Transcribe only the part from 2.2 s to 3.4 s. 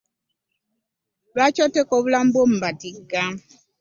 byo mu matiga?